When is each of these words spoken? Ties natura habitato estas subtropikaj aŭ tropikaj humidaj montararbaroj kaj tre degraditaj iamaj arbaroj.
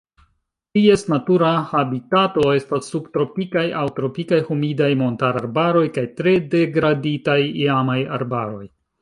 Ties 0.77 1.01
natura 1.11 1.49
habitato 1.73 2.45
estas 2.59 2.89
subtropikaj 2.93 3.63
aŭ 3.83 3.83
tropikaj 3.99 4.41
humidaj 4.49 4.89
montararbaroj 5.03 5.85
kaj 5.99 6.07
tre 6.23 6.35
degraditaj 6.57 7.39
iamaj 7.69 8.01
arbaroj. 8.19 8.67